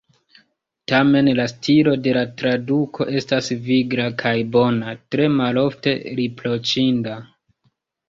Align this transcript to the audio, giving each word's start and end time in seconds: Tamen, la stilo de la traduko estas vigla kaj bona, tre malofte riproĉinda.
Tamen, 0.91 1.29
la 1.39 1.45
stilo 1.51 1.93
de 2.07 2.15
la 2.19 2.23
traduko 2.43 3.09
estas 3.21 3.51
vigla 3.69 4.09
kaj 4.25 4.35
bona, 4.59 4.99
tre 5.13 5.31
malofte 5.39 5.99
riproĉinda. 6.23 7.19